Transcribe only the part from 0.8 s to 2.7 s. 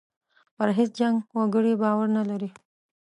جنګ و جګړې باور نه لري.